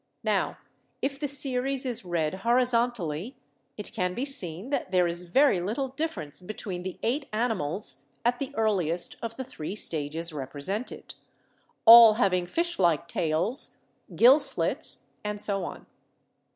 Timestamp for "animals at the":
7.31-8.51